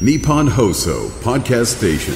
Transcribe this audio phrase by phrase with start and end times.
[0.00, 2.14] Nippon Hoso Podcast Station.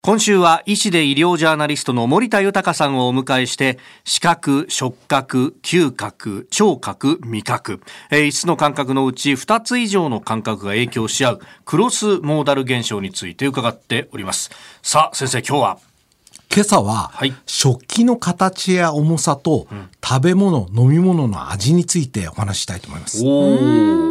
[0.00, 15.78] 今週は医師で医療ジャーナリストの森田豊さんをお迎えして視覚、触覚、嗅覚、聴覚、味覚、えー、5つの感覚のうち2つ以上の感覚が影響し合うクロスモーダル現象について伺っておりますさあ先生今日は
[16.54, 17.34] 今朝は、はい。
[17.46, 19.66] 食器の形や重さと、
[20.02, 23.24] 食べ物飲み物の味についてお話ししたいと思います。
[23.26, 24.04] お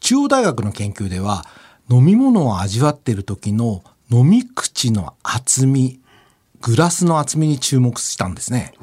[0.00, 1.46] 中央大学の研究では
[1.88, 5.98] 飲み物を味わっている時の飲み口の厚み
[6.60, 8.74] グラスの厚みに注目したんですね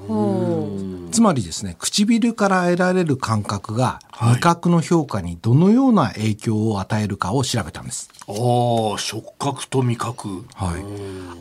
[1.12, 8.10] つまりですね唇から得られる感覚が味覚の評価にどのような影響を与えるかを調べたんです。
[8.28, 10.46] お触覚と味覚。
[10.54, 10.84] はい、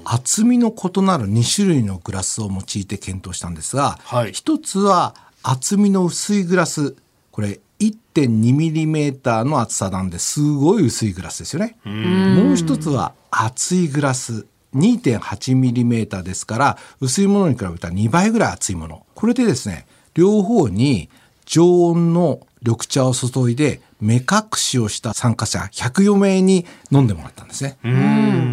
[0.05, 4.33] 厚みの異なる2種類のグラスを用いて検討したんですが、はい。
[4.33, 6.97] 一つは厚みの薄いグラス。
[7.30, 10.42] これ 1.2mm の厚さなんです。
[10.42, 11.77] ごい薄いグラスですよね。
[11.84, 21.08] もう一つは厚いグラス 2.8mm ですから薄いものに比べたら2倍ぐらい厚いものこれでですね両方に
[21.44, 27.78] 常温の緑茶を注いで目隠しをした参加者104名に飲んでもらったんですね。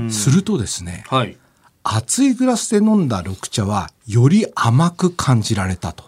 [0.10, 1.38] するとですねはい
[1.84, 6.04] 熱いグラスで飲んだ緑茶はより甘く感じられたと。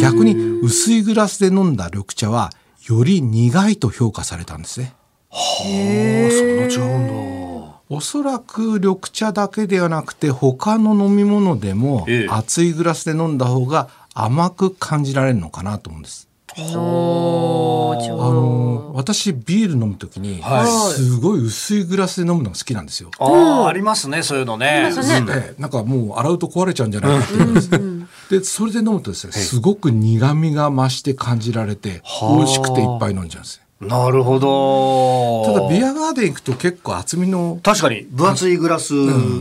[0.00, 2.50] 逆に薄いグラスで飲んだ緑茶は
[2.86, 4.94] より苦いと評価されたんですね。
[5.32, 7.39] あそんな違うんだ
[7.92, 12.28] おそらく緑茶だけではなくて他の飲み物でもええ。
[12.30, 16.28] 熱いグラスで飲んだ方が甘く感じられるのかなと思うんです。
[16.56, 20.66] あょの私ビール飲む時にはい。
[20.66, 23.10] すごい薄いグラスで飲むのが好きなんですよ。
[23.18, 24.86] ああ、ありますねそういうのね。
[24.88, 25.26] りますね。
[25.28, 27.70] ええなんかもう洗うと壊れちゃうんじゃないかって思うんです
[28.30, 32.02] でそれで飲むとですねすごく苦味が増して感じられて
[32.36, 35.54] 美味しくていっぱい飲んじゃうんですねなるほど。
[35.54, 38.94] ただビアガーデン行くと結構厚みの確かに分厚いグラス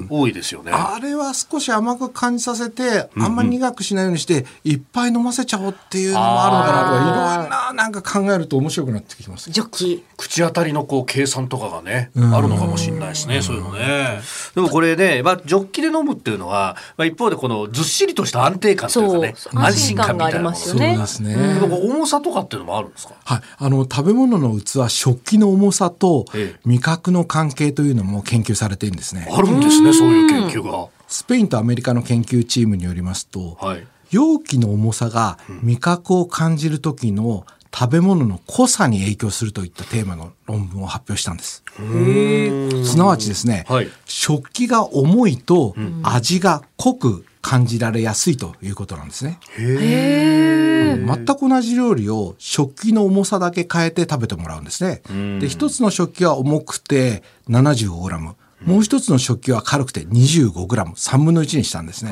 [0.09, 9.51] 多いですよね、あれは少し甘く感じさせてあんまり苦くしないようにしていっぱい飲ませちゃおうっていうのもあるのかなとかいろいろななんか考えると面白くなってきます。
[9.51, 14.21] ジョッキ口当たりのこう計算とかがね、あるのかもしれないですね、そういうのね。
[14.55, 20.93] でもこれね、まあ、ジョッキで飲むっていうのは、まあ、一方でこのずっしりとした安定感というかね、そう安心感がありますよね。
[20.95, 23.15] そうですね、重さとかっていうのもあるんですか？
[23.25, 30.89] はい、あの食べ物の器食器の重さとええ味覚の関係というのも研究されているんですねあるんですね、そういう研究が。
[31.07, 33.87] スペインとアメリカの研究チームによりますと、はい。
[34.11, 41.63] 容器の重さが味覚を感じる時の食べ物の濃さに影響するといったテーマの論文を発表したんです。
[41.75, 49.39] すなわちですね、はい食器が重いと味が濃く感じられやすいということなんですね。
[49.57, 55.01] 全く同じ料理を食器の重さだけ変えて食べてもらうんですね。
[55.39, 62.11] で一つの食器は重くて 75g もう一つの食器は軽くて 25g3 分の1にしたんですね。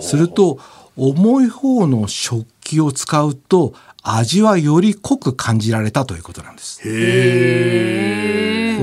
[0.00, 0.58] すると
[0.96, 2.46] 重い方の食
[2.76, 6.80] 器を使うと味はより濃く感じられたということなんです。
[6.80, 6.88] こ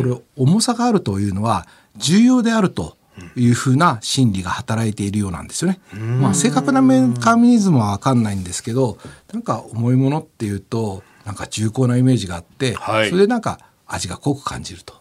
[0.04, 1.68] れ重さがあるというのは
[1.98, 2.96] 重要であると
[3.36, 5.80] いうふうな心理が働いているようなんですよね。
[6.22, 8.98] まあ正確なメカニズムは分かんないんですけど
[9.34, 14.94] なんか重いものっていうとなんか重厚なイメージがあって、はいそれでなんか味が濃く感じると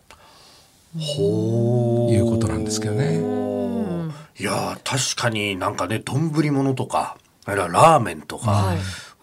[0.97, 3.19] いうことなんですけどね。
[4.41, 8.75] いやー確かになんかね丼物とかあるいはラーメンとか、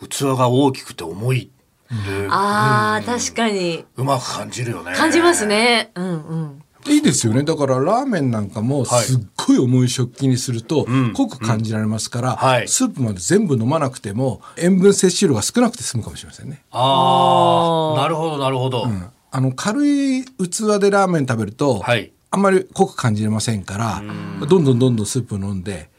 [0.09, 1.51] 器が大きくて重い。
[1.89, 3.85] であー確かに。
[3.95, 4.93] うまく感じるよね。
[4.95, 5.91] 感じますね。
[5.93, 6.61] うんうん。
[6.87, 7.43] いいですよね。
[7.43, 9.03] だからラーメンなんかもはい。
[9.05, 11.13] すっごい重い食器にするとん。
[11.13, 12.67] 濃く感じられますから、はい。
[12.67, 16.63] スープまで全部飲まなくても塩分摂取量が少なくて済むかもしれませんね。
[16.71, 18.87] ああなるほどなるほど、
[19.31, 22.11] あの軽い器でラーメン食べると、はい。
[22.31, 24.01] あんまり濃く感じれませんから
[24.45, 25.89] どんどんどんどんスープを飲んで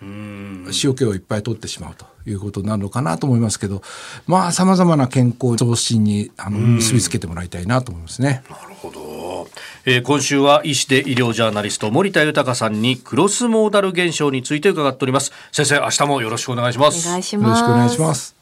[0.72, 3.82] 塩気をいっぱい取ってしまうということになるのかなと思いますけど
[4.26, 8.42] まあさまざまな健康増進にあの結びつけてもらいたいなと思いますね。
[8.50, 9.48] なるほど、
[9.84, 15.32] えー今週は医師で医療ジャーナリスト森田豊さんにクロスモーダル現象について伺っております。
[15.52, 17.08] 先生明日もよろしくお願いします。
[17.08, 18.35] お願いしよろますしくお願いします。